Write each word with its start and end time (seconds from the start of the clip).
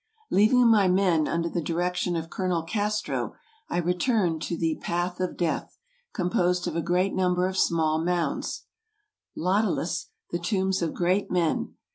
Leaving 0.31 0.65
my 0.67 0.87
men 0.87 1.27
under 1.27 1.47
the 1.47 1.61
direction 1.61 2.15
of 2.15 2.31
Colonel 2.31 2.63
Castro, 2.63 3.35
I 3.69 3.77
return 3.77 4.39
to 4.39 4.57
the 4.57 4.79
''Path 4.81 5.19
of 5.19 5.37
Death, 5.37 5.77
''composed 6.13 6.65
of 6.67 6.75
a 6.75 6.81
great 6.81 7.13
num 7.13 7.35
ber 7.35 7.47
of 7.47 7.55
small 7.55 8.03
mounds, 8.03 8.63
Tlateles, 9.37 10.07
the 10.31 10.39
tombs 10.39 10.81
of 10.81 10.95
great 10.95 11.29
men. 11.29 11.75